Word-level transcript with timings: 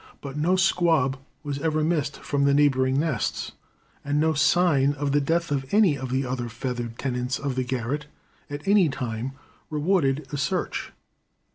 But 0.19 0.35
no 0.35 0.55
squab 0.55 1.19
was 1.43 1.59
ever 1.59 1.83
missed 1.83 2.21
from 2.21 2.45
the 2.45 2.55
neighboring 2.55 2.99
nests, 2.99 3.51
and 4.03 4.19
no 4.19 4.33
sign 4.33 4.93
of 4.93 5.11
the 5.11 5.21
death 5.21 5.51
of 5.51 5.71
any 5.71 5.95
of 5.95 6.09
the 6.09 6.25
other 6.25 6.49
feathered 6.49 6.97
tenants 6.97 7.37
of 7.37 7.53
the 7.53 7.63
garret 7.63 8.07
at 8.49 8.67
any 8.67 8.89
time 8.89 9.33
rewarded 9.69 10.25
a 10.33 10.37
search. 10.37 10.91